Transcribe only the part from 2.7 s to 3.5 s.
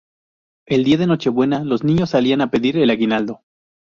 el aguinaldo.